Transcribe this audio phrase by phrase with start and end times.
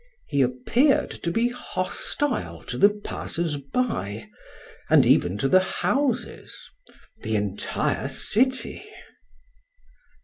[0.25, 4.31] He appeared to be hostile to the passers by,
[4.89, 6.71] and even to the houses,
[7.21, 8.83] the entire city.